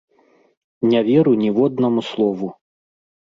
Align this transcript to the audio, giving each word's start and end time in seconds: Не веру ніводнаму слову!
Не 0.93 1.01
веру 1.09 1.33
ніводнаму 1.43 2.01
слову! 2.09 2.51